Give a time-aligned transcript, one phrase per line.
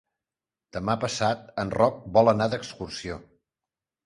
[0.77, 3.21] Demà passat en Roc vol anar d'excursió.